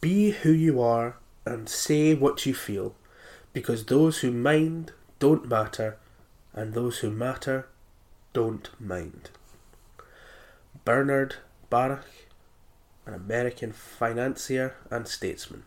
[0.00, 2.94] Be who you are and say what you feel,
[3.52, 5.96] because those who mind don't matter,
[6.52, 7.66] and those who matter
[8.32, 9.30] don't mind.
[10.84, 11.36] Bernard
[11.68, 12.06] Baruch,
[13.06, 15.64] an American financier and statesman.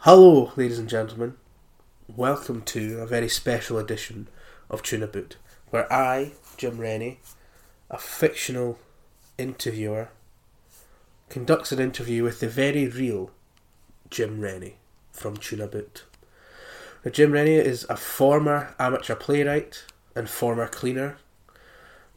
[0.00, 1.36] Hello, ladies and gentlemen.
[2.14, 4.28] Welcome to a very special edition
[4.68, 5.36] of Tuna Boot,
[5.70, 7.20] where I, Jim Rennie,
[7.88, 8.78] a fictional
[9.38, 10.10] interviewer,
[11.30, 13.30] conducts an interview with the very real
[14.10, 14.78] Jim Rennie
[15.12, 16.04] from Tuna Boot.
[17.04, 19.84] Now, Jim Rennie is a former amateur playwright
[20.16, 21.18] and former cleaner,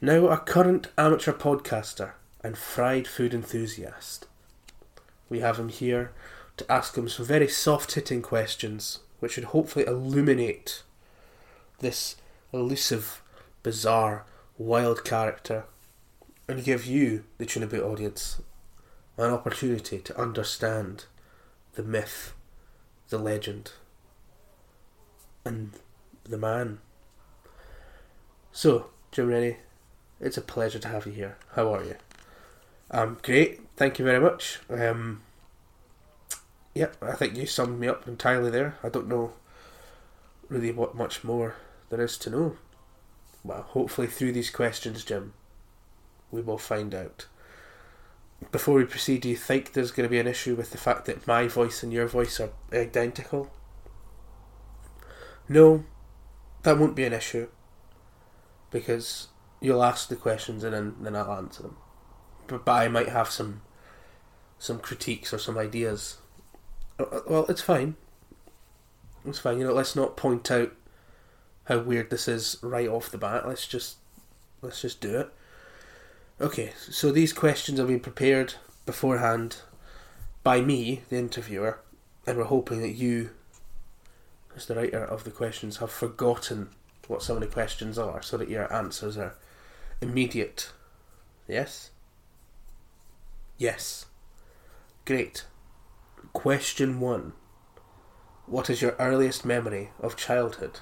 [0.01, 2.13] now a current amateur podcaster
[2.43, 4.25] and fried food enthusiast.
[5.29, 6.11] We have him here
[6.57, 10.81] to ask him some very soft hitting questions which should hopefully illuminate
[11.79, 12.15] this
[12.51, 13.21] elusive,
[13.61, 14.25] bizarre,
[14.57, 15.65] wild character
[16.47, 18.41] and give you, the Tuna Boot audience,
[19.17, 21.05] an opportunity to understand
[21.73, 22.33] the myth,
[23.09, 23.71] the legend,
[25.45, 25.71] and
[26.23, 26.79] the man.
[28.51, 29.57] So, Jim Rennie,
[30.19, 31.37] it's a pleasure to have you here.
[31.55, 31.95] How are you?
[32.91, 34.59] Um, great, thank you very much.
[34.69, 35.21] Um,
[36.73, 38.77] yeah, I think you summed me up entirely there.
[38.83, 39.33] I don't know
[40.49, 41.55] really what much more
[41.89, 42.57] there is to know.
[43.43, 45.33] Well, hopefully through these questions, Jim,
[46.31, 47.27] we will find out.
[48.51, 51.05] Before we proceed, do you think there's going to be an issue with the fact
[51.05, 53.51] that my voice and your voice are identical?
[55.49, 55.85] No,
[56.63, 57.49] that won't be an issue
[58.71, 59.27] because
[59.61, 61.77] you'll ask the questions and then, then I'll answer them.
[62.47, 63.61] But, but I might have some
[64.63, 66.17] some critiques or some ideas.
[66.97, 67.95] Uh, uh, well, it's fine.
[69.25, 69.59] It's fine.
[69.59, 70.71] You know, let's not point out
[71.65, 73.47] how weird this is right off the bat.
[73.47, 73.97] Let's just
[74.61, 75.33] let's just do it.
[76.41, 78.55] Okay, so these questions have been prepared
[78.85, 79.57] beforehand
[80.43, 81.79] by me, the interviewer,
[82.25, 83.29] and we're hoping that you,
[84.55, 86.69] as the writer of the questions, have forgotten
[87.07, 89.35] what some of the questions are so that your answers are
[90.01, 90.71] immediate.
[91.47, 91.91] Yes?
[93.57, 94.07] Yes.
[95.05, 95.45] Great.
[96.33, 97.33] Question one
[98.47, 100.79] What is your earliest memory of childhood?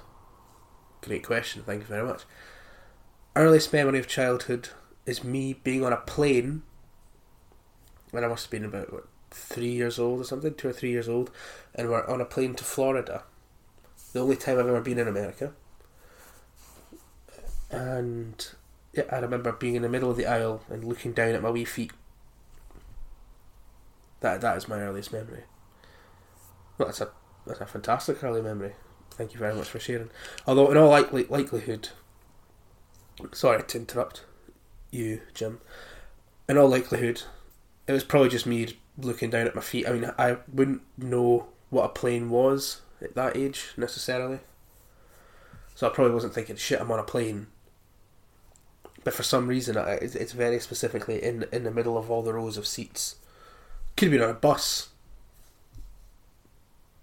[1.02, 2.24] Great question, thank you very much.
[3.36, 4.70] Earliest memory of childhood
[5.06, 6.64] is me being on a plane
[8.12, 10.92] when I must have been about what, three years old or something, two or three
[10.92, 11.32] years old,
[11.74, 13.24] and we're on a plane to Florida.
[14.14, 15.54] The only time I've ever been in America.
[17.70, 18.46] And
[18.94, 21.50] yeah, I remember being in the middle of the aisle and looking down at my
[21.50, 21.94] wee feet.
[24.20, 25.46] That that is my earliest memory.
[26.78, 27.10] Well, that's a
[27.48, 28.74] that's a fantastic early memory.
[29.12, 30.10] Thank you very much for sharing.
[30.46, 31.90] Although, in all likely likelihood,
[33.32, 34.26] sorry to interrupt
[34.92, 35.60] you, Jim.
[36.48, 37.24] In all likelihood,
[37.88, 39.88] it was probably just me looking down at my feet.
[39.88, 44.40] I mean, I wouldn't know what a plane was at that age necessarily.
[45.76, 47.48] So I probably wasn't thinking, shit, I'm on a plane.
[49.04, 52.58] But for some reason, it's very specifically in in the middle of all the rows
[52.58, 53.16] of seats.
[53.98, 54.90] Could have been on a bus.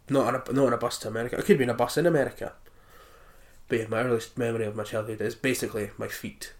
[0.09, 1.37] Not on a not on a bus to America.
[1.37, 2.53] It could have been a bus in America.
[3.67, 6.53] But yeah, my earliest memory of my childhood is basically my feet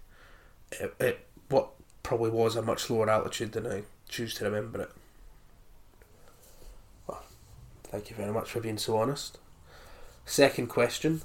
[0.79, 1.19] at, at
[1.49, 1.69] what
[2.03, 4.91] probably was a much lower altitude than I choose to remember it.
[7.07, 7.23] Well,
[7.83, 9.37] thank you very much for being so honest.
[10.25, 11.21] Second question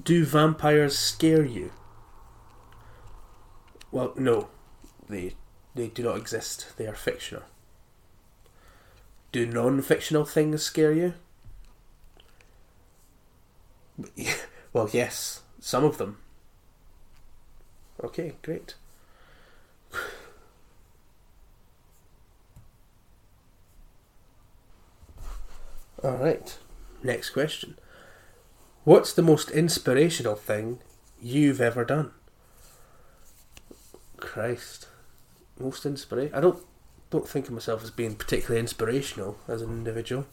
[0.00, 1.72] Do vampires scare you?
[3.90, 4.48] Well, no.
[5.08, 5.34] They,
[5.74, 7.42] they do not exist, they are fictional.
[9.32, 11.14] Do non fictional things scare you?
[14.72, 16.18] Well, yes, some of them.
[18.02, 18.74] Okay, great.
[26.02, 26.58] All right.
[27.02, 27.76] Next question.
[28.84, 30.80] What's the most inspirational thing
[31.20, 32.10] you've ever done?
[34.16, 34.88] Christ.
[35.58, 36.38] Most inspirational.
[36.38, 36.64] I don't
[37.10, 40.26] don't think of myself as being particularly inspirational as an individual.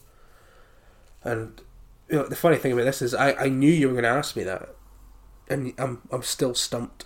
[1.22, 1.60] And
[2.08, 4.08] you know, the funny thing about this is I, I knew you were going to
[4.08, 4.70] ask me that.
[5.48, 7.04] And I'm I'm still stumped.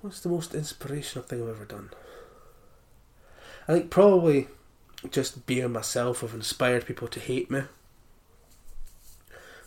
[0.00, 1.90] What's the most inspirational thing I've ever done?
[3.68, 4.48] I think probably
[5.10, 7.62] just being myself have inspired people to hate me.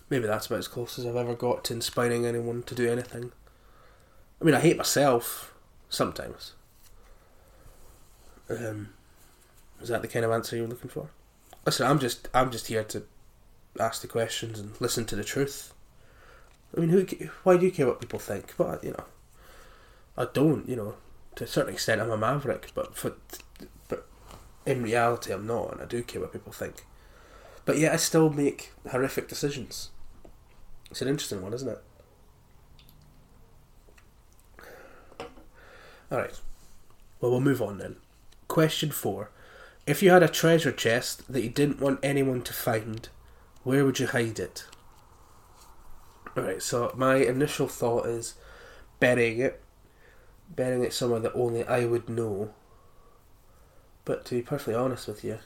[0.10, 3.32] Maybe that's about as close as I've ever got to inspiring anyone to do anything.
[4.42, 5.54] I mean, I hate myself
[5.90, 6.54] sometimes.
[8.50, 8.90] Um,
[9.82, 11.10] is that the kind of answer you're looking for?
[11.66, 13.04] Listen, I'm just I'm just here to
[13.80, 15.74] ask the questions and listen to the truth.
[16.76, 17.06] I mean, who?
[17.44, 18.54] Why do you care what people think?
[18.58, 19.06] But you know,
[20.18, 20.68] I don't.
[20.68, 20.96] You know,
[21.36, 23.14] to a certain extent, I'm a maverick, but for
[23.88, 24.08] but
[24.66, 26.86] in reality, I'm not, and I do care what people think.
[27.66, 29.90] But yet, I still make horrific decisions.
[30.92, 31.84] It's an interesting one, isn't it?
[36.12, 36.40] Alright.
[37.20, 37.96] Well, we'll move on then.
[38.48, 39.32] Question four.
[39.88, 43.10] If you had a treasure chest that you didn't want anyone to find,
[43.64, 44.66] where would you hide it?
[46.38, 48.36] Alright, so my initial thought is
[49.00, 49.63] burying it.
[50.56, 52.54] Burying it somewhere that only I would know.
[54.06, 55.40] But to be perfectly honest with you,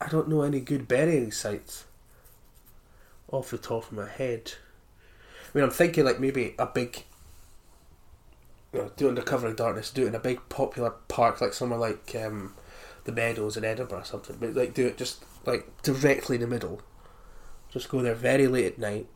[0.00, 1.84] I don't know any good burying sites
[3.32, 4.52] off the top of my head.
[5.46, 7.04] I mean, I'm thinking like maybe a big,
[8.72, 11.52] you know, do under cover of darkness, do it in a big popular park like
[11.52, 12.54] somewhere like um,
[13.04, 14.36] the Meadows in Edinburgh or something.
[14.38, 16.82] But like do it just like directly in the middle.
[17.70, 19.06] Just go there very late at night.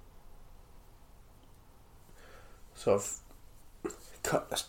[2.75, 3.93] Sort of
[4.23, 4.65] cut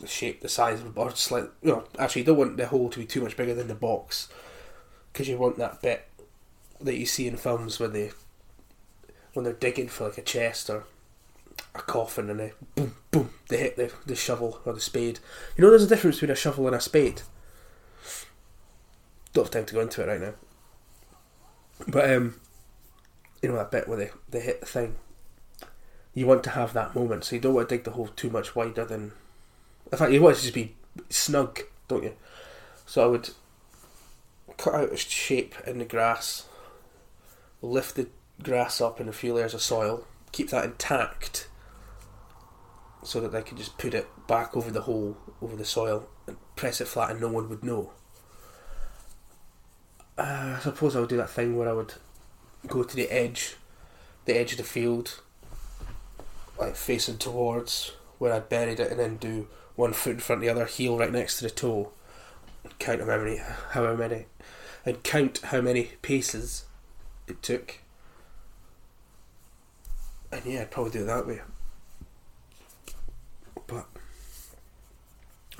[0.00, 1.20] the, shape, the size of the box.
[1.20, 3.68] Slightly, you know, actually, you don't want the hole to be too much bigger than
[3.68, 4.28] the box
[5.12, 6.08] because you want that bit
[6.80, 8.12] that you see in films where they
[9.32, 10.84] when they're digging for like a chest or
[11.74, 15.18] a coffin and they boom boom they hit the, the shovel or the spade.
[15.56, 17.22] You know there's a difference between a shovel and a spade.
[19.32, 20.34] Don't have time to go into it right now.
[21.86, 22.40] But um
[23.42, 24.96] you know that bit where they, they hit the thing.
[26.14, 28.30] You want to have that moment, so you don't want to dig the hole too
[28.30, 29.12] much wider than
[29.90, 30.76] in fact you want it to just be
[31.08, 32.14] snug, don't you?
[32.86, 33.30] So I would
[34.56, 36.46] cut out a shape in the grass,
[37.62, 38.08] lift the
[38.42, 41.48] grass up in a few layers of soil, keep that intact
[43.02, 46.36] so that I could just put it back over the hole, over the soil, and
[46.56, 47.92] press it flat and no one would know.
[50.16, 51.94] Uh, I suppose I would do that thing where I would
[52.66, 53.56] go to the edge,
[54.24, 55.20] the edge of the field,
[56.58, 59.46] like facing towards where I'd buried it, and then do
[59.78, 61.92] one foot in front of the other, heel right next to the toe,
[62.80, 63.40] count how many,
[63.70, 64.26] however many,
[64.84, 66.64] and count how many paces
[67.28, 67.78] it took.
[70.32, 71.42] And yeah, I'd probably do it that way.
[73.68, 73.86] But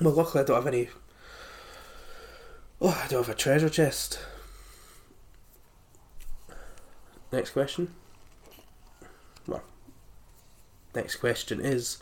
[0.01, 0.89] well, luckily I don't have any.
[2.81, 4.19] Oh, I don't have a treasure chest.
[7.31, 7.93] Next question.
[9.47, 9.63] Well,
[10.93, 11.99] next question is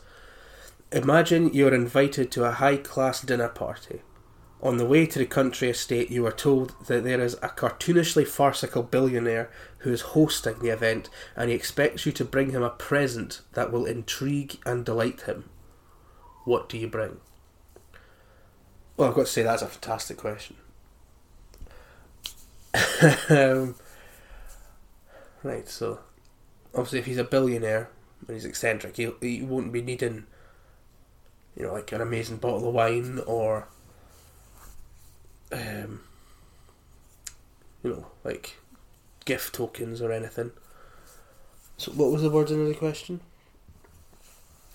[0.90, 4.00] Imagine you're invited to a high class dinner party.
[4.60, 8.26] On the way to the country estate, you are told that there is a cartoonishly
[8.26, 12.70] farcical billionaire who is hosting the event and he expects you to bring him a
[12.70, 15.48] present that will intrigue and delight him.
[16.44, 17.20] What do you bring?
[18.96, 20.56] Well, I've got to say that's a fantastic question.
[23.30, 23.76] um,
[25.44, 26.00] right, so
[26.74, 27.90] obviously, if he's a billionaire
[28.26, 30.26] and he's eccentric, he, he won't be needing,
[31.58, 33.66] you know, like an amazing bottle of wine or
[35.50, 36.00] um,
[37.82, 38.56] you know, like
[39.24, 40.52] gift tokens or anything.
[41.76, 43.20] So, what was the word in the question?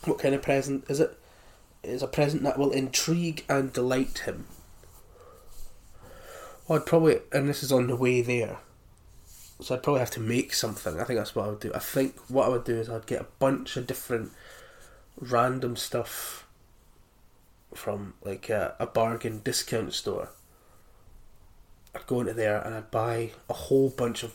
[0.04, 1.18] What kind of present is it?
[1.84, 4.48] It's a present that will intrigue and delight him.
[6.68, 8.58] Well, I'd probably, and this is on the way there,
[9.62, 11.00] so I'd probably have to make something.
[11.00, 11.72] I think that's what I would do.
[11.74, 14.32] I think what I would do is I'd get a bunch of different
[15.20, 16.43] random stuff
[17.76, 20.30] from like a, a bargain discount store
[21.96, 24.34] I'd go into there and I'd buy a whole bunch of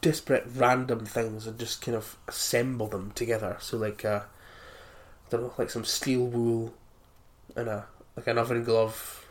[0.00, 3.56] disparate random things and just kind of assemble them together.
[3.60, 4.20] So like uh,
[5.26, 6.74] I don't know, like some steel wool
[7.56, 9.26] and a like an oven glove.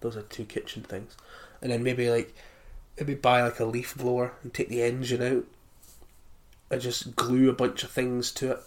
[0.00, 1.14] Those are two kitchen things,
[1.60, 2.34] and then maybe like
[2.98, 5.44] maybe buy like a leaf blower and take the engine out
[6.70, 8.60] and just glue a bunch of things to it,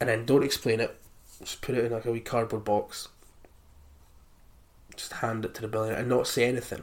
[0.00, 0.96] and then don't explain it.
[1.42, 3.08] Just put it in like a wee cardboard box
[4.96, 6.82] just hand it to the billionaire and not say anything.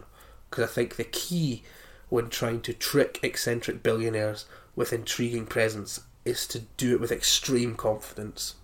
[0.50, 1.64] Because I think the key
[2.10, 7.76] when trying to trick eccentric billionaires with intriguing presents is to do it with extreme
[7.76, 8.56] confidence.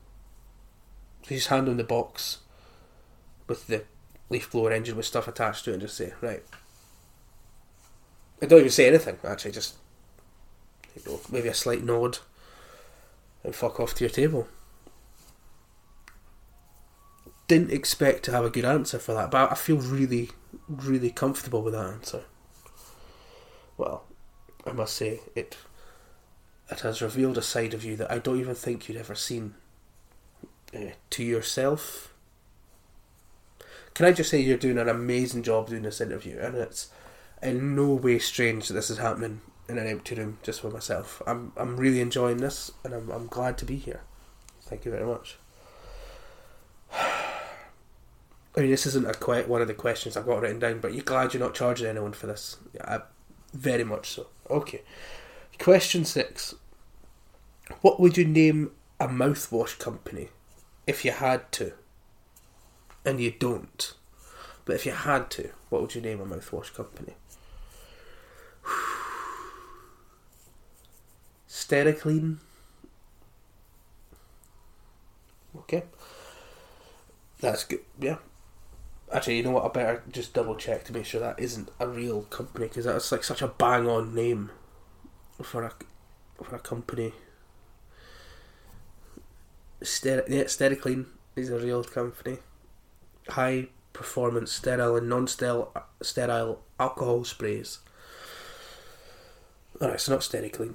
[1.24, 2.40] So you just hand them the box
[3.48, 3.84] with the
[4.30, 6.44] leaf blower engine with stuff attached to it and just say, right.
[8.42, 9.76] I don't even say anything, actually, just
[10.96, 12.20] you know, maybe a slight nod
[13.44, 14.48] and fuck off to your table
[17.48, 20.32] didn't expect to have a good answer for that, but I feel really,
[20.68, 22.24] really comfortable with that answer.
[23.78, 24.06] Well,
[24.66, 25.58] I must say it.
[26.72, 29.54] It has revealed a side of you that I don't even think you'd ever seen.
[30.76, 32.14] Uh, to yourself.
[33.94, 36.90] Can I just say you're doing an amazing job doing this interview, and it's
[37.42, 41.22] in no way strange that this is happening in an empty room just for myself.
[41.26, 44.02] I'm I'm really enjoying this, and I'm I'm glad to be here.
[44.64, 45.38] Thank you very much.
[48.56, 50.94] I mean, this isn't a quite one of the questions I've got written down, but
[50.94, 52.58] you're glad you're not charging anyone for this.
[52.74, 53.02] Yeah, I,
[53.54, 54.28] very much so.
[54.50, 54.82] Okay.
[55.60, 56.56] Question six.
[57.82, 60.30] What would you name a mouthwash company
[60.88, 61.74] if you had to?
[63.04, 63.94] And you don't.
[64.64, 67.14] But if you had to, what would you name a mouthwash company?
[71.50, 72.38] Stericlean.
[75.58, 75.84] Okay.
[77.42, 77.82] That's good.
[78.00, 78.18] Yeah.
[79.16, 79.64] Actually, you know what?
[79.64, 83.10] I better just double check to make sure that isn't a real company because that's
[83.14, 84.52] like such a bang on name
[85.42, 85.72] for a
[86.44, 87.14] for a company.
[89.82, 91.06] Ster- yeah, Stericlean
[91.38, 92.40] is a real company.
[93.30, 97.80] High performance sterile and non sterile uh, sterile alcohol sprays.
[99.82, 100.74] Alright, so not Stericlean.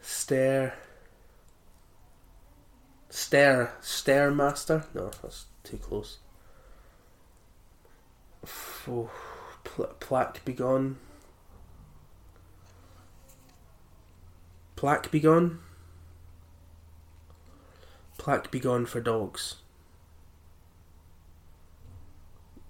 [0.00, 0.74] Stair.
[3.10, 3.74] Stair.
[3.82, 4.84] Stairmaster?
[4.94, 6.18] No, that's too close.
[8.86, 9.10] Pl-
[9.98, 10.96] plaque begone.
[14.76, 15.58] Plaque begone.
[18.16, 19.56] Plaque begone for dogs.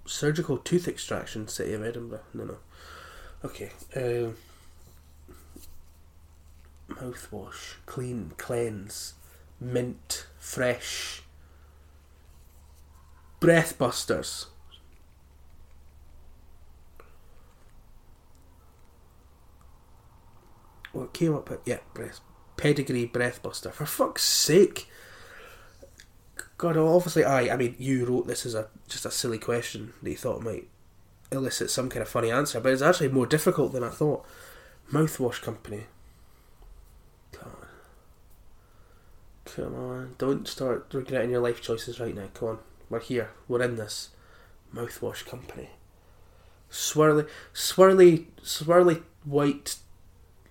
[0.06, 2.20] Surgical tooth extraction, City of Edinburgh.
[2.32, 2.56] No, no.
[3.44, 3.73] Okay.
[3.94, 4.37] Um,
[6.88, 9.14] mouthwash, clean, cleanse,
[9.61, 11.23] mint, fresh.
[13.38, 14.46] Breath busters.
[20.97, 22.21] What came up at yeah, breath
[22.57, 23.71] pedigree breath buster.
[23.71, 24.91] For fuck's sake.
[26.59, 27.53] God, obviously, I.
[27.53, 30.69] I mean, you wrote this as a just a silly question that you thought might
[31.31, 34.25] elicit some kind of funny answer, but it's actually more difficult than I thought.
[34.91, 35.85] Mouthwash company.
[37.33, 37.69] Come on.
[39.45, 40.15] Come on.
[40.17, 42.29] Don't start regretting your life choices right now.
[42.33, 42.59] Come on.
[42.88, 43.31] We're here.
[43.49, 44.11] We're in this.
[44.73, 45.71] Mouthwash company.
[46.71, 49.03] Swirly, swirly, swirly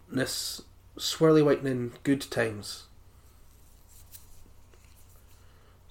[0.08, 0.62] whiteness,
[0.98, 2.86] swirly whitening good times.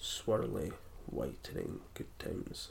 [0.00, 0.72] Swirly
[1.06, 2.70] whitening good times.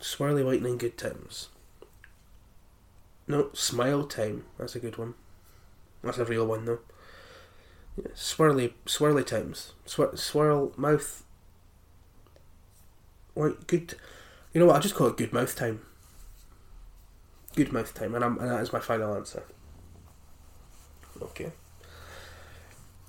[0.00, 1.48] Swirly whitening good times.
[3.28, 4.44] No, smile time.
[4.58, 5.14] That's a good one.
[6.02, 6.80] That's a real one though.
[7.96, 9.74] Yeah, swirly, swirly times.
[9.86, 11.24] Swir- swirl mouth.
[13.34, 13.94] What good?
[14.52, 14.76] You know what?
[14.76, 15.80] I'll just call it good mouth time.
[17.54, 19.42] Good mouth time, and, and that is my final answer.
[21.20, 21.52] Okay.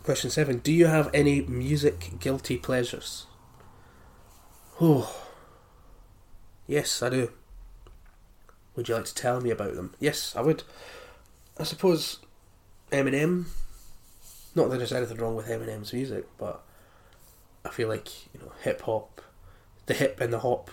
[0.04, 3.26] Question seven: Do you have any music guilty pleasures?
[4.82, 5.20] Oh.
[6.68, 7.32] Yes, I do.
[8.76, 9.94] Would you like to tell me about them?
[10.00, 10.64] Yes, I would.
[11.60, 12.20] I suppose
[12.92, 13.46] Eminem.
[14.56, 16.64] Not that there's anything wrong with Eminem's music, but
[17.66, 19.22] I feel like you know hip hop,
[19.86, 20.70] the hip and the hop,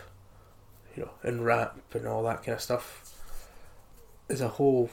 [0.96, 3.14] you know, and rap and all that kind of stuff
[4.28, 4.90] is a whole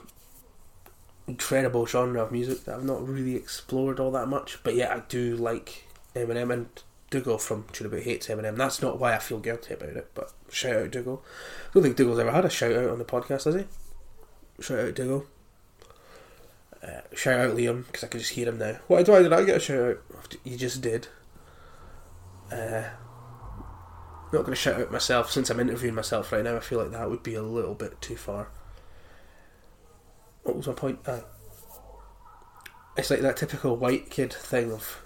[1.27, 4.59] incredible genre of music that I've not really explored all that much.
[4.63, 6.67] But yeah, I do like Eminem and
[7.09, 8.55] Dougal from Boot hates Eminem.
[8.57, 11.23] That's not why I feel guilty about it, but shout out Dougal.
[11.69, 13.65] I don't think Dougal's ever had a shout out on the podcast, has he?
[14.59, 15.25] Shout out Dougal.
[16.83, 18.77] Uh, shout out Liam, because I can just hear him now.
[18.87, 20.35] Why I did I get a shout out?
[20.43, 21.07] You just did.
[22.51, 22.83] Uh,
[24.33, 26.57] not going to shout out myself since I'm interviewing myself right now.
[26.57, 28.49] I feel like that would be a little bit too far.
[30.43, 30.99] What was my point?
[31.05, 31.21] Uh,
[32.97, 35.01] it's like that typical white kid thing of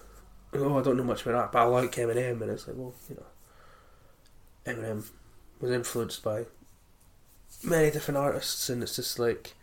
[0.54, 2.94] oh, I don't know much about that, but I like Eminem, and it's like, well,
[3.10, 5.10] you know, Eminem
[5.60, 6.46] was influenced by
[7.64, 9.54] many different artists, and it's just like,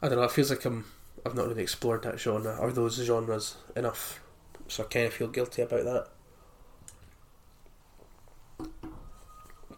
[0.00, 0.86] I don't know, it feels like I'm,
[1.24, 4.20] I've not really explored that genre or those genres enough,
[4.68, 6.08] so I kind of feel guilty about that.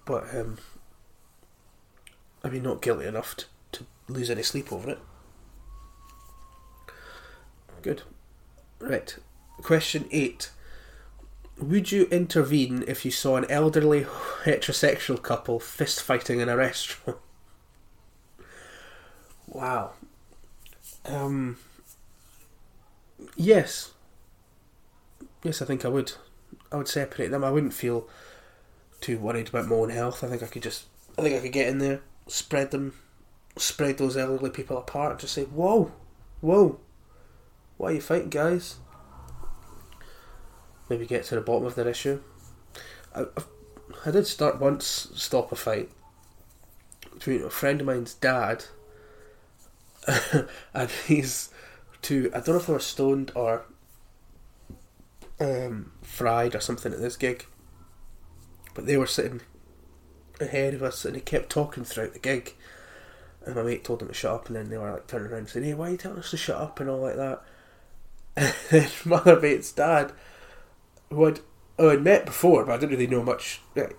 [0.04, 0.58] But, um,
[2.42, 4.98] I mean, not guilty enough to, to lose any sleep over it.
[7.82, 8.02] Good.
[8.78, 9.16] Right.
[9.62, 10.50] Question 8.
[11.58, 14.04] Would you intervene if you saw an elderly
[14.44, 17.18] heterosexual couple fist fighting in a restaurant?
[19.46, 19.92] wow.
[21.04, 21.58] Um.
[23.36, 23.92] Yes.
[25.42, 26.12] Yes, I think I would.
[26.72, 27.44] I would separate them.
[27.44, 28.08] I wouldn't feel
[29.04, 30.24] too worried about my own health.
[30.24, 30.86] I think I could just.
[31.18, 32.94] I think I could get in there, spread them,
[33.56, 35.92] spread those elderly people apart, and just say, "Whoa,
[36.40, 36.80] whoa,
[37.76, 38.76] why are you fighting, guys?"
[40.88, 42.20] maybe get to the bottom of their issue.
[43.14, 43.24] I,
[44.04, 45.90] I did start once stop a fight
[47.12, 48.66] between a friend of mine's dad
[50.74, 51.50] and his
[52.02, 52.30] two.
[52.34, 53.64] I don't know if they were stoned or
[55.40, 57.46] um, fried or something at this gig,
[58.74, 59.40] but they were sitting
[60.40, 62.54] ahead of us, and he kept talking throughout the gig.
[63.46, 65.38] And my mate told them to shut up, and then they were like turning around
[65.40, 67.42] and saying, "Hey, why are you telling us to shut up?" and all like that.
[68.36, 70.12] And then my other mate's dad,
[71.08, 71.40] who I'd,
[71.78, 73.60] I'd met before, but I didn't really know much.
[73.76, 73.90] I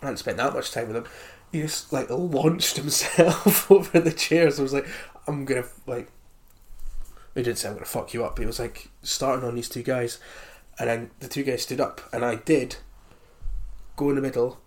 [0.00, 1.06] hadn't spent that much time with him.
[1.52, 4.58] He just like launched himself over the chairs.
[4.58, 4.88] I was like,
[5.26, 6.08] "I'm gonna like."
[7.34, 8.38] He didn't say I'm gonna fuck you up.
[8.38, 10.18] He was like starting on these two guys,
[10.78, 12.76] and then the two guys stood up, and I did
[13.96, 14.60] go in the middle,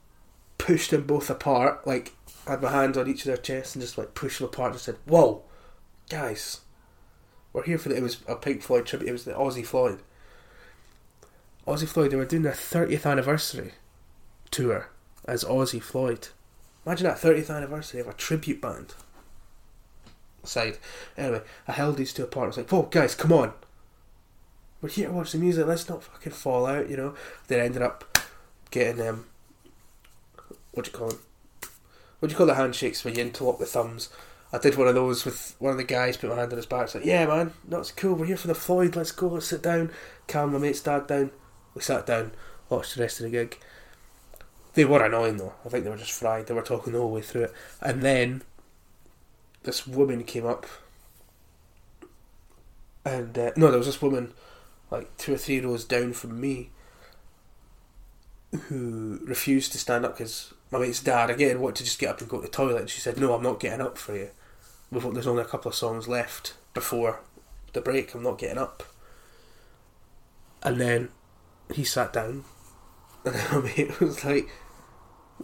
[0.57, 2.13] pushed them both apart, like
[2.47, 4.81] had my hands on each of their chests and just like pushed them apart and
[4.81, 5.43] said, Whoa,
[6.09, 6.61] guys,
[7.53, 9.99] we're here for the, it was a Pink Floyd tribute, it was the Aussie Floyd.
[11.67, 13.73] Aussie Floyd, they were doing their 30th anniversary
[14.51, 14.89] tour
[15.25, 16.29] as Aussie Floyd.
[16.85, 18.93] Imagine that 30th anniversary of a tribute band.
[20.43, 20.77] Side.
[21.17, 22.45] Anyway, I held these two apart.
[22.45, 23.51] I was like, whoa, guys, come on.
[24.81, 25.67] We're here to watch the music.
[25.67, 27.15] Let's not fucking fall out, you know.
[27.47, 28.16] They ended up
[28.71, 29.25] getting um,
[30.71, 31.19] what do you call them?
[32.19, 34.09] What do you call the handshakes where you interlock the thumbs?
[34.51, 36.17] I did one of those with one of the guys.
[36.17, 36.85] Put my hand on his back.
[36.85, 38.15] It's like, yeah, man, that's cool.
[38.15, 38.95] We're here for the Floyd.
[38.95, 39.27] Let's go.
[39.27, 39.91] Let's sit down.
[40.27, 41.31] Calm my mate's dad down.
[41.73, 42.31] We sat down.
[42.69, 43.57] Watched the rest of the gig.
[44.73, 45.53] They were annoying though.
[45.65, 46.47] I think they were just fried.
[46.47, 47.53] They were talking the whole way through it.
[47.81, 48.43] And then
[49.63, 50.65] this woman came up,
[53.03, 54.33] and uh, no, there was this woman
[54.91, 56.69] like two or three rows down from me
[58.51, 62.21] who refused to stand up because my mate's dad again wanted to just get up
[62.21, 64.29] and go to the toilet, and she said, "No, I'm not getting up for you.
[64.91, 67.21] We've, there's only a couple of songs left before
[67.73, 68.13] the break.
[68.13, 68.83] I'm not getting up."
[70.63, 71.09] And then
[71.73, 72.45] he sat down,
[73.25, 74.49] and my mate was like,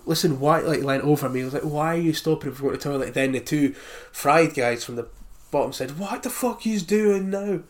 [0.06, 1.42] "Listen, why?" Like, leant over me.
[1.42, 3.74] I was like, "Why are you stopping to the toilet?" Then the two
[4.12, 5.08] fried guys from the
[5.52, 7.62] bottom said, "What the fuck you doing now?"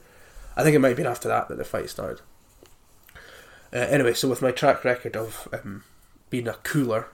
[0.55, 2.21] I think it might have been after that that the fight started.
[3.73, 5.83] Uh, anyway, so with my track record of um,
[6.29, 7.07] being a cooler,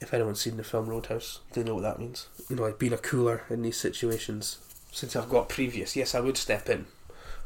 [0.00, 2.26] if anyone's seen the film Roadhouse, they know what that means.
[2.48, 4.58] You know, like being a cooler in these situations.
[4.92, 6.86] Since I've got previous, yes, I would step in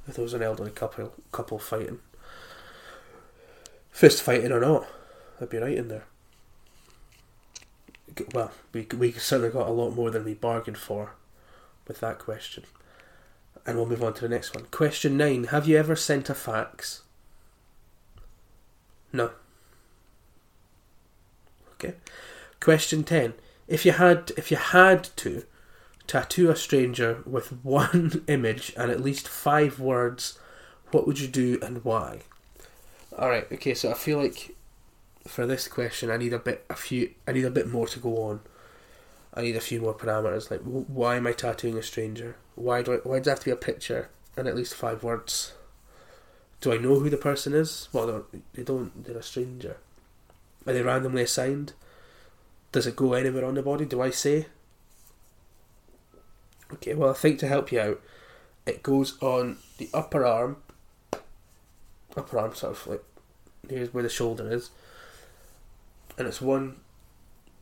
[0.06, 2.00] if there was an elderly couple couple fighting,
[3.90, 4.86] fist fighting or not,
[5.40, 6.04] I'd be right in there.
[8.32, 11.14] Well, we we certainly got a lot more than we bargained for
[11.88, 12.64] with that question.
[13.66, 14.66] And we'll move on to the next one.
[14.70, 17.02] Question nine: Have you ever sent a fax?
[19.14, 19.30] No.
[21.74, 21.94] Okay.
[22.58, 23.34] Question 10.
[23.68, 25.44] If you had if you had to
[26.08, 30.38] tattoo a stranger with one image and at least 5 words,
[30.90, 32.22] what would you do and why?
[33.16, 33.46] All right.
[33.50, 34.56] Okay, so I feel like
[35.28, 38.00] for this question I need a bit a few I need a bit more to
[38.00, 38.40] go on.
[39.32, 42.34] I need a few more parameters like why am I tattooing a stranger?
[42.56, 45.04] Why do I, why does it have to be a picture and at least 5
[45.04, 45.52] words?
[46.60, 47.88] Do I know who the person is?
[47.92, 49.04] Well, they don't.
[49.04, 49.76] They're a stranger.
[50.66, 51.74] Are they randomly assigned?
[52.72, 53.84] Does it go anywhere on the body?
[53.84, 54.46] Do I say?
[56.72, 58.00] Okay, well, I think to help you out,
[58.66, 60.56] it goes on the upper arm.
[62.16, 63.04] Upper arm, sort of like
[63.68, 64.70] here's where the shoulder is,
[66.18, 66.76] and it's one,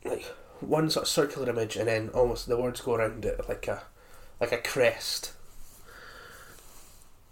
[0.03, 0.23] like
[0.59, 3.83] one sort of circular image, and then almost the words go around it like a,
[4.39, 5.33] like a crest.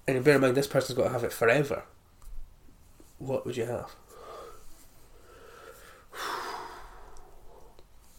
[0.07, 1.83] And bear in mind, this person's got to have it forever.
[3.19, 3.95] What would you have?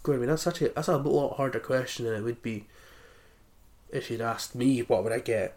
[0.07, 2.67] I mean, that's such a that's a lot harder question than it would be
[3.91, 5.57] if you'd asked me what would I get.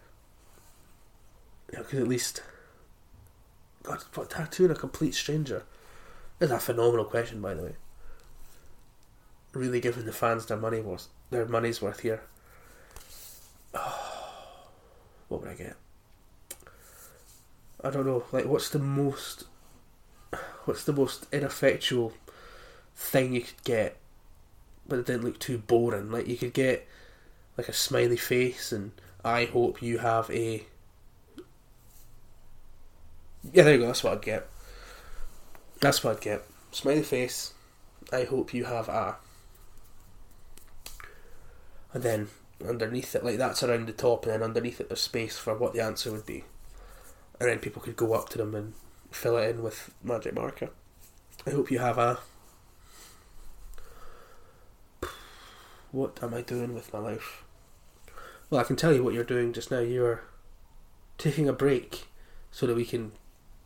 [1.72, 2.42] You know, because at least,
[3.82, 5.64] God, what tattooing a complete stranger
[6.38, 7.76] is a phenomenal question, by the way.
[9.52, 12.22] Really giving the fans their money worth, their money's worth here.
[13.74, 14.32] Oh,
[15.28, 15.76] what would I get?
[17.86, 18.24] I don't know.
[18.32, 19.44] Like, what's the most,
[20.64, 22.12] what's the most ineffectual
[22.96, 23.96] thing you could get,
[24.88, 26.10] but it didn't look too boring?
[26.10, 26.88] Like, you could get
[27.56, 28.90] like a smiley face, and
[29.24, 30.64] I hope you have a.
[33.52, 33.86] Yeah, there you go.
[33.86, 34.48] That's what I'd get.
[35.80, 36.42] That's what I'd get.
[36.72, 37.54] Smiley face.
[38.12, 39.14] I hope you have a.
[41.94, 42.28] And then
[42.68, 45.72] underneath it, like that's around the top, and then underneath it, there's space for what
[45.72, 46.42] the answer would be
[47.40, 48.74] and then people could go up to them and
[49.10, 50.70] fill it in with magic marker.
[51.46, 52.18] I hope you have a.
[55.92, 57.44] What am I doing with my life?
[58.50, 59.80] Well, I can tell you what you're doing just now.
[59.80, 60.22] You're
[61.18, 62.08] taking a break
[62.50, 63.12] so that we can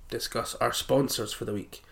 [0.08, 1.82] discuss our sponsors for the week,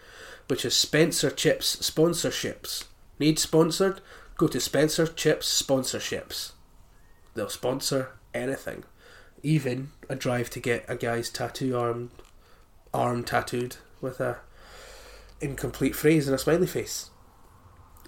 [0.49, 2.85] which is Spencer Chips Sponsorships.
[3.19, 4.01] Need sponsored?
[4.37, 6.53] Go to Spencer Chips Sponsorships.
[7.35, 8.85] They'll sponsor anything
[9.43, 12.11] even a drive to get a guy's tattoo arm
[12.93, 14.39] arm tattooed with a
[15.41, 17.11] incomplete phrase and a smiley face.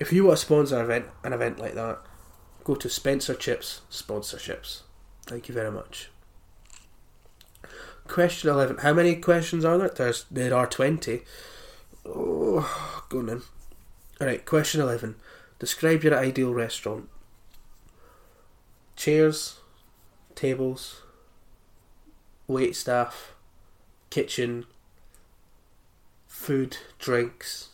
[0.01, 1.99] If you want to sponsor an event, an event like that,
[2.65, 4.83] go to Spencer Chips Sponsorships.
[5.27, 6.11] Thank you very much.
[8.09, 8.79] Question 11.
[8.79, 9.89] How many questions are there?
[9.89, 11.23] There's, there are 20.
[12.07, 13.43] Oh, go on then.
[14.21, 15.15] Alright, question 11.
[15.59, 17.09] Describe your ideal restaurant.
[18.97, 19.59] Chairs,
[20.35, 21.03] tables,
[22.51, 23.35] wait staff,
[24.11, 24.67] kitchen,
[26.27, 27.69] food, drinks.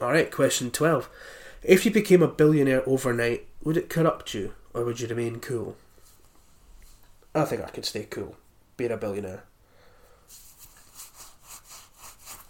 [0.00, 1.08] Alright, question 12.
[1.62, 5.76] If you became a billionaire overnight, would it corrupt you or would you remain cool?
[7.34, 8.36] I think I could stay cool,
[8.76, 9.44] being a billionaire.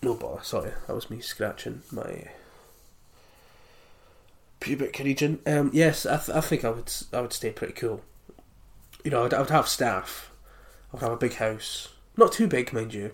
[0.02, 2.28] No bother, sorry, that was me scratching my
[4.64, 5.40] pubic region.
[5.46, 8.00] Um, yes, I, th- I think I would I would stay pretty cool.
[9.04, 10.30] You know, I'd, I would have staff.
[10.90, 13.12] I would have a big house, not too big, mind you,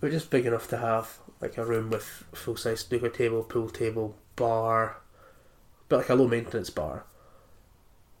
[0.00, 3.70] but just big enough to have like a room with full size snooker table, pool
[3.70, 4.98] table, bar,
[5.88, 7.06] but like a low maintenance bar,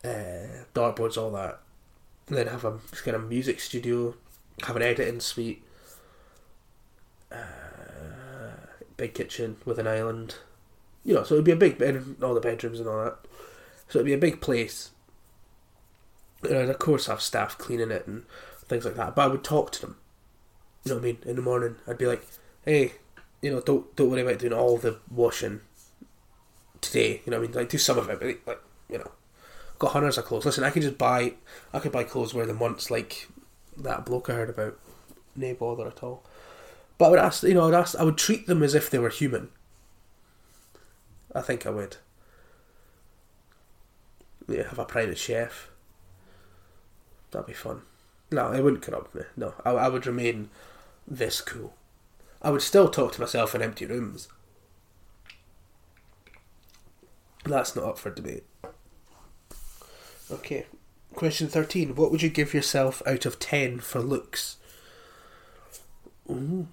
[0.02, 1.60] uh, dartboards, all that.
[2.28, 4.14] And then have a kind of music studio,
[4.62, 5.62] have an editing suite,
[7.30, 7.36] uh,
[8.96, 10.36] big kitchen with an island
[11.04, 13.18] you know, so it'd be a big bed, all the bedrooms and all that.
[13.88, 14.90] So it'd be a big place.
[16.42, 18.24] And of course, have staff cleaning it and
[18.66, 19.14] things like that.
[19.14, 19.96] But I would talk to them.
[20.84, 21.18] You know what I mean?
[21.24, 22.26] In the morning, I'd be like,
[22.64, 22.94] "Hey,
[23.40, 25.60] you know, don't don't worry about doing all the washing
[26.80, 27.22] today.
[27.24, 27.56] You know what I mean?
[27.56, 29.10] Like do some of it, but like you know,
[29.72, 30.44] I've got hundreds of clothes.
[30.44, 31.34] Listen, I could just buy,
[31.72, 33.28] I could buy clothes wear them once, like
[33.76, 34.78] that bloke I heard about.
[35.36, 36.24] No bother at all.
[36.96, 38.88] But I would ask, you know, I would ask, I would treat them as if
[38.88, 39.48] they were human.
[41.34, 41.96] I think I would.
[44.48, 45.70] Yeah, have a private chef.
[47.30, 47.82] That'd be fun.
[48.30, 49.22] No, it wouldn't corrupt me.
[49.36, 50.50] No, I, I would remain
[51.06, 51.74] this cool.
[52.42, 54.28] I would still talk to myself in empty rooms.
[57.44, 58.44] That's not up for debate.
[60.30, 60.66] Okay,
[61.14, 61.94] question 13.
[61.94, 64.56] What would you give yourself out of 10 for looks?
[66.30, 66.68] Ooh.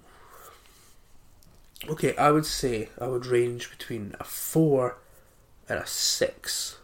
[1.88, 4.98] Okay, I would say I would range between a four
[5.68, 6.78] and a six.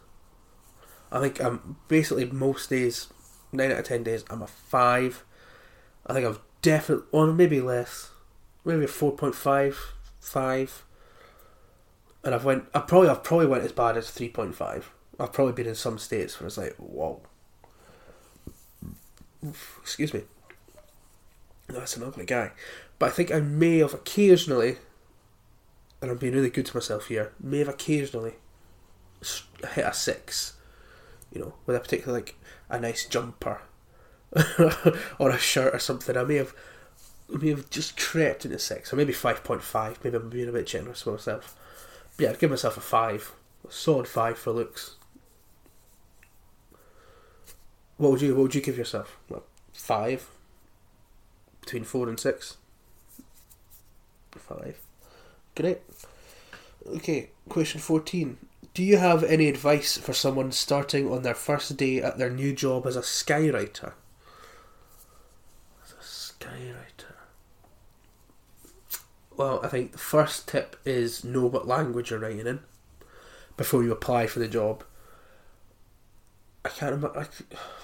[1.11, 3.07] I think I'm basically most days,
[3.51, 5.23] nine out of ten days, I'm a five.
[6.05, 8.09] I think I've definitely, or maybe less,
[8.65, 9.79] maybe a four point five,
[10.19, 10.83] five.
[12.23, 14.91] And I've went, I probably, I've probably went as bad as three point five.
[15.17, 17.21] I've probably been in some states where it's like, whoa.
[19.81, 20.23] Excuse me.
[21.67, 22.51] That's an ugly guy.
[22.97, 24.77] But I think I may have occasionally
[26.01, 28.33] and I'm being really good to myself here, may have occasionally
[29.73, 30.53] hit a six,
[31.31, 32.35] you know, with a particular like
[32.69, 33.61] a nice jumper
[35.19, 36.15] or a shirt or something.
[36.15, 36.53] I may have
[37.29, 39.99] may have just crept into six, or maybe five point five.
[40.03, 41.55] Maybe I'm being a bit generous with myself.
[42.17, 43.33] But yeah, I'd give myself a five,
[43.67, 44.95] a solid five for looks.
[47.97, 49.17] What would you What would you give yourself?
[49.29, 50.29] Well, five.
[51.61, 52.57] Between four and six.
[54.31, 54.79] Five.
[55.59, 55.81] Great.
[56.87, 58.37] Okay, question 14.
[58.73, 62.53] Do you have any advice for someone starting on their first day at their new
[62.53, 63.91] job as a skywriter?
[65.83, 67.17] As a skywriter.
[69.35, 72.61] Well, I think the first tip is know what language you're writing in
[73.57, 74.85] before you apply for the job.
[76.63, 77.27] I can't remember.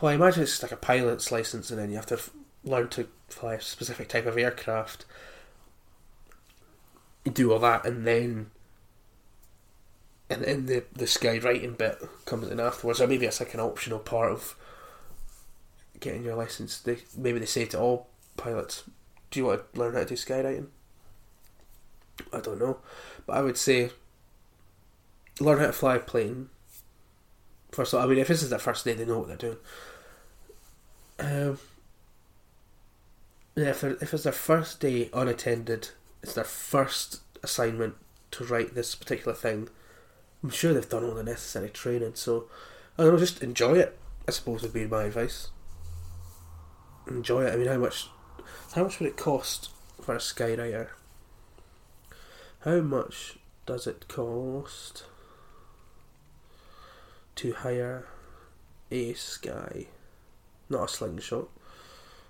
[0.02, 2.22] well, I imagine it's like a pilot's license, and then you have to
[2.64, 5.04] learn to fly a specific type of aircraft
[7.32, 8.52] do all that, and then
[10.30, 14.00] and then the the skywriting bit comes in afterwards, or maybe it's like an optional
[14.00, 14.56] part of
[16.00, 16.80] getting your license.
[16.80, 18.08] They maybe they say to all
[18.38, 18.84] pilots,
[19.32, 20.68] "Do you want to learn how to do skywriting?"
[22.32, 22.78] I don't know,
[23.26, 23.92] but I would say
[25.40, 26.50] learn how to fly a plane.
[27.72, 29.38] First of all, I mean, if this is their first day, they know what they're
[29.38, 29.58] doing.
[31.20, 31.60] Um,
[33.56, 35.90] yeah, if, if it's their first day unattended
[36.26, 37.94] it's their first assignment
[38.32, 39.70] to write this particular thing.
[40.42, 42.46] I'm sure they've done all the necessary training, so
[42.98, 43.96] I don't know, just enjoy it.
[44.28, 45.50] I suppose would be my advice.
[47.08, 47.54] Enjoy it.
[47.54, 48.10] I mean, how much?
[48.74, 49.70] How much would it cost
[50.02, 50.88] for a skywriter?
[52.62, 55.04] How much does it cost
[57.36, 58.08] to hire
[58.90, 59.86] a sky,
[60.70, 61.50] not a slingshot,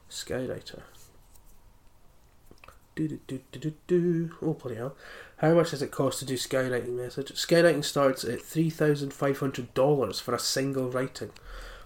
[0.10, 0.82] skywriter?
[2.98, 4.96] Oh, bloody hell.
[5.38, 7.32] How much does it cost to do skywriting message?
[7.34, 11.32] Skywriting starts at $3,500 for a single writing.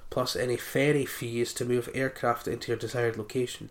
[0.10, 3.70] plus any ferry fees to move aircraft into your desired location.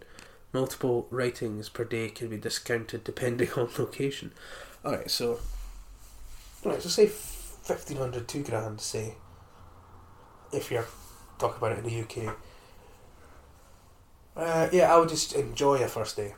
[0.53, 4.33] Multiple writings per day can be discounted depending on location.
[4.85, 5.41] Alright, so.
[6.65, 9.15] Alright, so say 1500, 2 grand, say.
[10.53, 10.87] If you're
[11.39, 12.37] talking about it in the UK.
[14.37, 16.35] Uh, yeah, I would just enjoy a first day.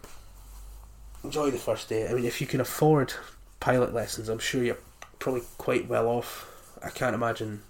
[1.23, 2.09] Enjoy the first day.
[2.09, 3.13] I mean, if you can afford
[3.61, 4.79] pilot lessons, I'm sure you're
[5.19, 6.47] probably quite well off.
[6.83, 7.63] I can't imagine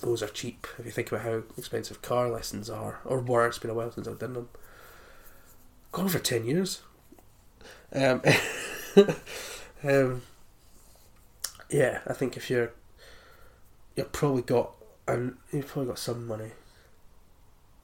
[0.00, 3.46] those are cheap if you think about how expensive car lessons are, or were.
[3.46, 4.48] It's been a while since I've done them.
[5.92, 6.82] Gone for 10 years.
[7.92, 8.22] Um,
[9.84, 10.22] um,
[11.70, 12.72] yeah, I think if you're
[13.96, 14.72] you've probably got
[15.06, 16.52] and you've probably got some money.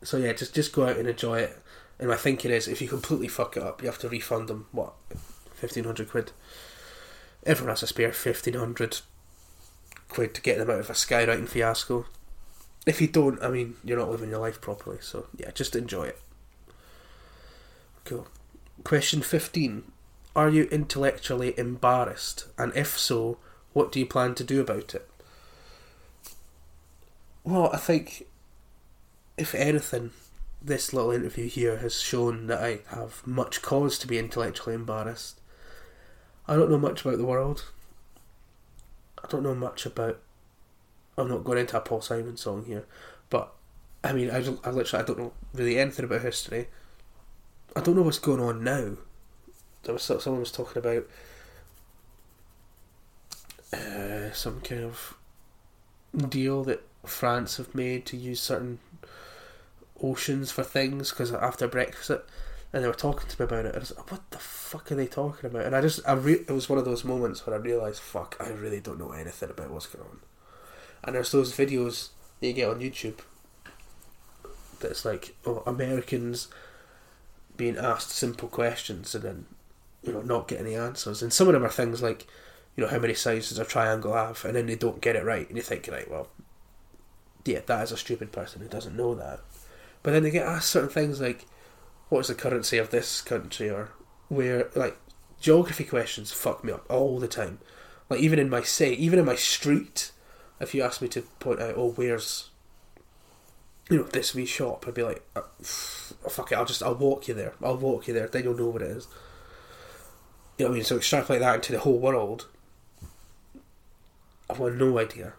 [0.02, 1.58] So yeah, just just go out and enjoy it.
[1.98, 4.66] And my thinking is, if you completely fuck it up, you have to refund them
[4.72, 4.94] what
[5.54, 6.32] fifteen hundred quid.
[7.46, 9.00] Everyone has a spare fifteen hundred
[10.08, 12.06] quid to get them out of a skywriting fiasco.
[12.86, 14.98] If you don't, I mean, you're not living your life properly.
[15.00, 16.18] So yeah, just enjoy it.
[18.04, 18.26] Cool.
[18.82, 19.84] Question fifteen:
[20.34, 23.38] Are you intellectually embarrassed, and if so,
[23.72, 25.08] what do you plan to do about it?
[27.44, 28.26] Well, I think,
[29.36, 30.10] if anything,
[30.64, 35.40] this little interview here has shown that I have much cause to be intellectually embarrassed.
[36.48, 37.66] I don't know much about the world.
[39.22, 40.20] I don't know much about.
[41.16, 42.86] I'm not going into a Paul Simon song here,
[43.28, 43.52] but
[44.02, 46.68] I mean, I, I literally I don't know really anything about history.
[47.76, 48.96] I don't know what's going on now.
[49.82, 51.06] There was someone was talking about
[53.72, 55.16] uh, some kind of
[56.28, 58.78] deal that France have made to use certain
[60.02, 62.22] oceans for things because after Brexit,
[62.72, 63.68] and they were talking to me about it.
[63.68, 66.12] And I was like, "What the fuck are they talking about?" And I just, I
[66.14, 69.12] re- it was one of those moments where I realised, "Fuck, I really don't know
[69.12, 70.20] anything about what's going on."
[71.04, 72.08] And there's those videos
[72.40, 73.20] that you get on YouTube
[74.80, 76.48] that's like, oh, Americans
[77.56, 79.46] being asked simple questions and then,
[80.02, 81.22] you know, not getting the answers.
[81.22, 82.26] And some of them are things like,
[82.76, 84.44] you know, how many sides does a triangle have?
[84.44, 86.28] And then they don't get it right, and you think, right, well,
[87.44, 89.40] yeah, that is a stupid person who doesn't know that.
[90.04, 91.46] But then they get asked certain things like,
[92.10, 93.70] what is the currency of this country?
[93.70, 93.90] Or
[94.28, 94.96] where, like,
[95.40, 97.58] geography questions fuck me up all the time.
[98.10, 100.12] Like, even in my say, even in my street,
[100.60, 102.50] if you ask me to point out, oh, where's,
[103.88, 106.94] you know, this wee shop, I'd be like, uh, oh, fuck it, I'll just, I'll
[106.94, 107.54] walk you there.
[107.62, 109.08] I'll walk you there, then you'll know what it is.
[110.58, 110.84] You know what I mean?
[110.84, 112.46] So extrapolate that into the whole world.
[114.50, 115.32] I've got no idea.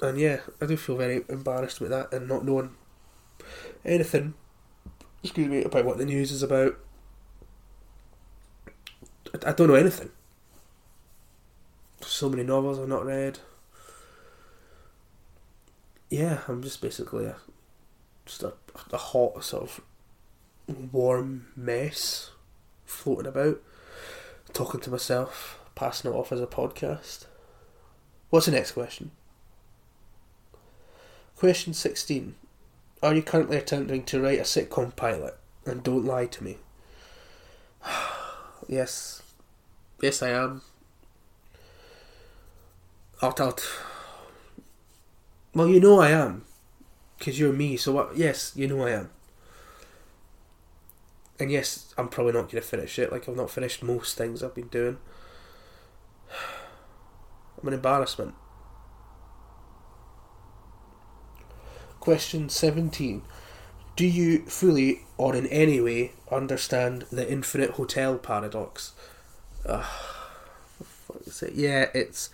[0.00, 2.74] And yeah, I do feel very embarrassed with that and not knowing
[3.84, 4.34] anything,
[5.22, 6.76] excuse me, about what the news is about.
[9.34, 10.10] I, I don't know anything.
[12.00, 13.40] So many novels I've not read.
[16.08, 17.36] Yeah, I'm just basically a
[18.24, 18.52] just a,
[18.92, 19.80] a hot sort of
[20.92, 22.30] warm mess
[22.84, 23.62] floating about,
[24.52, 27.26] talking to myself, passing it off as a podcast.
[28.30, 29.12] What's the next question?
[31.36, 32.34] Question 16.
[33.06, 35.38] Are you currently attempting to write a sitcom pilot?
[35.64, 36.58] And don't lie to me.
[38.68, 39.22] yes.
[40.02, 40.62] Yes, I am.
[43.22, 43.64] Out, out.
[45.54, 46.46] Well, you know I am.
[47.16, 48.16] Because you're me, so what?
[48.16, 49.10] Yes, you know I am.
[51.38, 53.12] And yes, I'm probably not going to finish it.
[53.12, 54.98] Like, I've not finished most things I've been doing.
[57.62, 58.34] I'm an embarrassment.
[62.06, 63.22] Question 17.
[63.96, 68.92] Do you fully or in any way understand the infinite hotel paradox?
[69.68, 69.84] Uh,
[71.42, 71.54] it?
[71.54, 72.30] Yeah, it's.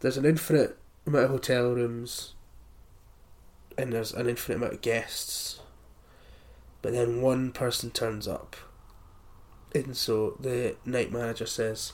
[0.00, 2.32] There's an infinite amount of hotel rooms
[3.76, 5.60] and there's an infinite amount of guests,
[6.80, 8.56] but then one person turns up.
[9.74, 11.92] And so the night manager says,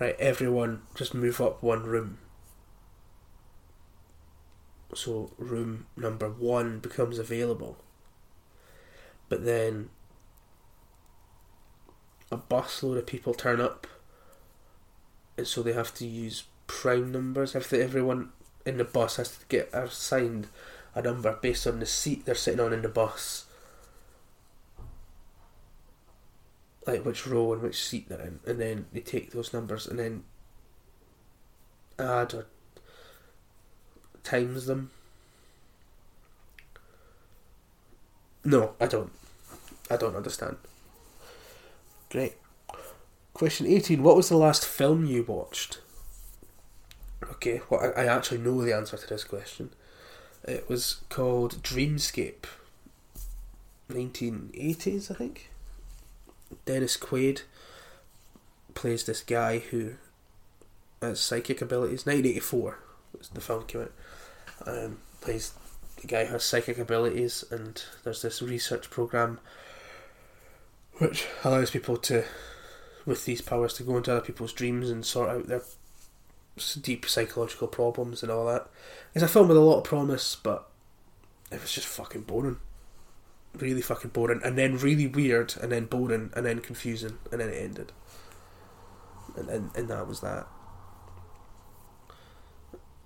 [0.00, 2.20] Right, everyone just move up one room
[4.94, 7.76] so room number one becomes available.
[9.28, 9.90] But then
[12.30, 13.86] a busload of people turn up,
[15.36, 17.54] and so they have to use prime numbers.
[17.54, 18.30] If everyone
[18.64, 20.48] in the bus has to get assigned
[20.94, 23.44] a number based on the seat they're sitting on in the bus,
[26.86, 29.98] like which row and which seat they're in, and then they take those numbers and
[29.98, 30.24] then
[31.98, 32.46] add or
[34.26, 34.90] times them.
[38.44, 39.12] No, I don't.
[39.90, 40.56] I don't understand.
[42.10, 42.34] Great.
[43.34, 44.02] Question 18.
[44.02, 45.80] What was the last film you watched?
[47.22, 49.70] Okay, well, I, actually know the answer to this question.
[50.44, 52.44] It was called Dreamscape.
[53.90, 55.50] 1980s, I think.
[56.64, 57.42] Dennis Quaid
[58.74, 59.94] plays this guy who
[61.00, 62.06] has psychic abilities.
[62.06, 62.78] 1984
[63.34, 63.92] the film came out.
[64.64, 65.52] Um, plays
[66.00, 69.38] the guy who has psychic abilities, and there's this research program
[70.98, 72.24] which allows people to,
[73.04, 75.62] with these powers, to go into other people's dreams and sort out their
[76.80, 78.68] deep psychological problems and all that.
[79.14, 80.68] It's a film with a lot of promise, but
[81.52, 82.58] it was just fucking boring.
[83.54, 87.48] Really fucking boring, and then really weird, and then boring, and then confusing, and then
[87.48, 87.92] it ended.
[89.36, 90.46] And and, and that was that.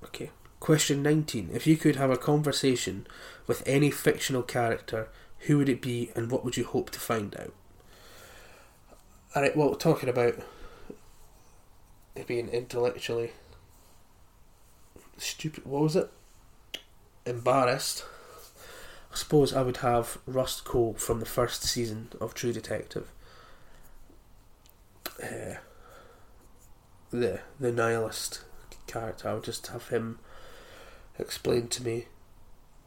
[0.04, 0.30] Okay.
[0.60, 1.50] Question 19.
[1.52, 3.06] If you could have a conversation
[3.46, 5.08] with any fictional character,
[5.40, 7.54] who would it be and what would you hope to find out?
[9.34, 10.34] Alright, well, talking about
[12.26, 13.32] being intellectually
[15.16, 16.10] stupid, what was it?
[17.26, 18.04] Embarrassed.
[19.12, 23.10] I suppose I would have Rust Cohle from the first season of True Detective.
[25.22, 25.56] Uh,
[27.10, 28.42] the the nihilist
[28.86, 29.28] character.
[29.28, 30.18] I would just have him
[31.20, 32.06] explain to me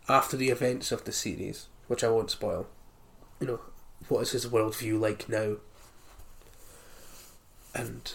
[0.10, 2.67] after the events of the series, which I won't spoil.
[3.39, 3.60] You know,
[4.10, 5.58] what is his worldview like now?
[7.74, 8.12] And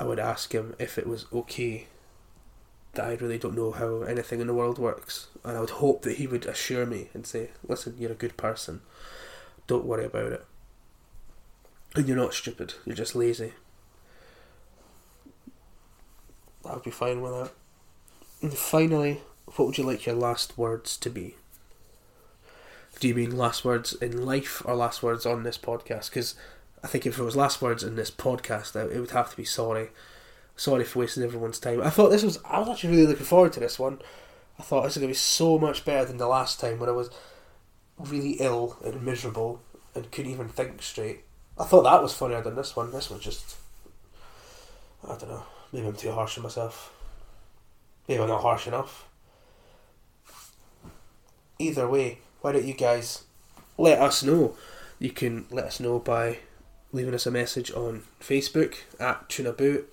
[0.00, 1.86] I would ask him if it was okay
[2.94, 5.28] that I really don't know how anything in the world works.
[5.44, 8.36] And I would hope that he would assure me and say, listen, you're a good
[8.36, 8.80] person.
[9.66, 10.44] Don't worry about it.
[11.94, 13.52] And you're not stupid, you're just lazy.
[16.64, 17.52] I'll be fine with that.
[18.42, 21.36] And finally, what would you like your last words to be?
[22.98, 26.10] Do you mean last words in life or last words on this podcast?
[26.10, 26.34] Because
[26.82, 29.44] I think if it was last words in this podcast, it would have to be
[29.44, 29.90] sorry.
[30.56, 31.82] Sorry for wasting everyone's time.
[31.82, 32.38] I thought this was.
[32.44, 34.00] I was actually really looking forward to this one.
[34.58, 36.88] I thought this was going to be so much better than the last time when
[36.88, 37.10] I was
[37.98, 39.60] really ill and miserable
[39.94, 41.24] and couldn't even think straight.
[41.58, 42.90] I thought that was funnier than this one.
[42.90, 43.56] This one just.
[45.04, 45.44] I don't know.
[45.72, 46.92] Maybe I'm too harsh on myself.
[48.08, 49.06] Maybe I'm not harsh enough.
[51.58, 53.24] Either way, why don't you guys
[53.78, 54.56] let us know?
[54.98, 56.38] You can let us know by
[56.92, 59.92] leaving us a message on Facebook at Tuna Boot,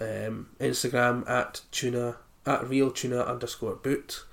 [0.00, 2.16] um, Instagram at Tuna
[2.46, 4.24] at real tuna underscore boot,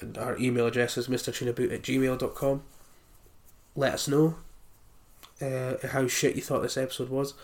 [0.00, 2.62] and our email address is mrtunaboot at gmail.com.
[3.74, 4.36] Let us know
[5.40, 7.34] uh, how shit you thought this episode was.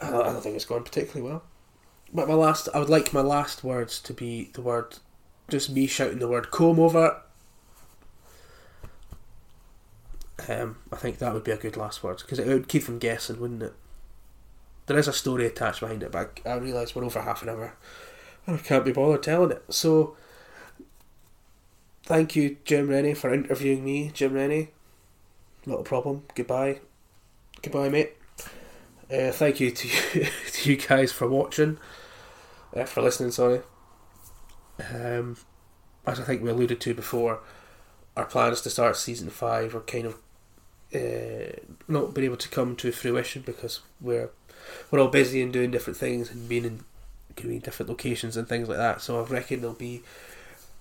[0.00, 1.42] I don't, I don't think it's gone particularly well.
[2.12, 4.98] But my last, I would like my last words to be the word,
[5.52, 7.20] just me shouting the word comb over.
[10.48, 12.98] Um, I think that would be a good last word because it would keep them
[12.98, 13.74] guessing, wouldn't it?
[14.86, 17.50] There is a story attached behind it, but I, I realise we're over half an
[17.50, 17.74] hour.
[18.46, 19.62] and I can't be bothered telling it.
[19.68, 20.16] So,
[22.02, 24.70] thank you, Jim Rennie, for interviewing me, Jim Rennie.
[25.66, 26.24] Not a problem.
[26.34, 26.80] Goodbye.
[27.60, 28.14] Goodbye, mate.
[29.12, 29.86] Uh, thank you to
[30.18, 31.78] you, to you guys for watching,
[32.74, 33.30] uh, for listening.
[33.30, 33.60] Sorry.
[34.78, 35.36] Um,
[36.06, 37.40] as I think we alluded to before,
[38.16, 40.16] our plans to start season five are kind of
[40.94, 41.56] uh,
[41.88, 44.30] not been able to come to fruition because we're
[44.90, 46.84] we're all busy and doing different things and being in
[47.34, 49.00] be different locations and things like that.
[49.00, 50.02] So I reckon there'll be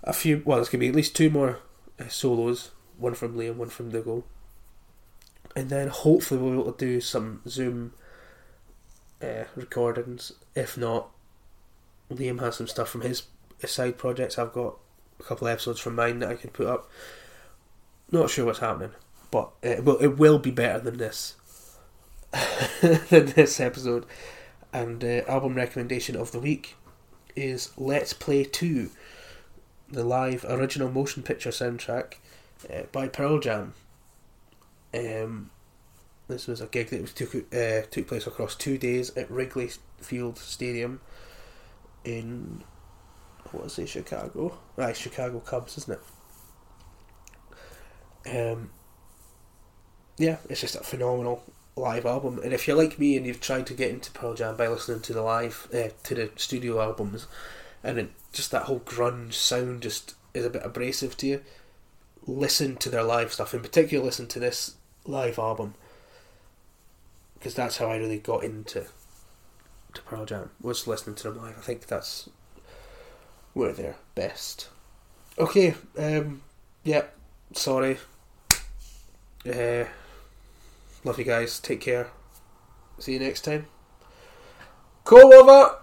[0.04, 0.42] a few.
[0.46, 1.60] Well, there's gonna be at least two more
[2.00, 2.72] uh, solos.
[2.98, 4.26] One from Liam, one from Dougal,
[5.56, 7.94] and then hopefully we'll be able to do some Zoom
[9.24, 10.34] uh, recordings.
[10.54, 11.10] If not,
[12.12, 13.24] Liam has some stuff from his, his
[13.68, 14.38] side projects.
[14.38, 14.78] I've got
[15.20, 16.90] a couple of episodes from mine that I can put up.
[18.12, 18.92] Not sure what's happening,
[19.30, 21.36] but it will it will be better than this
[22.82, 24.06] than this episode.
[24.74, 26.76] And uh, album recommendation of the week
[27.36, 28.90] is Let's Play Two,
[29.90, 32.16] the live original motion picture soundtrack
[32.70, 33.74] uh, by Pearl Jam.
[34.94, 35.52] Um,
[36.28, 39.70] this was a gig that was took uh, took place across two days at Wrigley
[40.00, 41.02] Field Stadium
[42.04, 42.64] in
[43.54, 44.58] was it, Chicago?
[44.76, 46.00] Right, Chicago Cubs, isn't
[48.26, 48.54] it?
[48.54, 48.70] Um,
[50.18, 51.44] yeah, it's just a phenomenal
[51.76, 52.40] live album.
[52.44, 55.02] And if you're like me and you've tried to get into Pearl Jam by listening
[55.02, 57.28] to the live uh, to the studio albums,
[57.84, 61.42] and it, just that whole grunge sound just is a bit abrasive to you,
[62.26, 63.54] listen to their live stuff.
[63.54, 64.76] In particular, listen to this
[65.06, 65.74] live album
[67.34, 68.86] because that's how I really got into
[69.94, 71.58] to Pearl Jam was listening to them live.
[71.58, 72.30] I think that's
[73.54, 74.70] where they're best.
[75.38, 76.42] Okay, um,
[76.84, 77.06] yeah,
[77.54, 77.98] sorry.
[79.46, 79.86] Uh,
[81.04, 81.60] love you guys.
[81.60, 82.08] Take care.
[83.00, 83.66] See you next time.
[85.04, 85.78] Call over.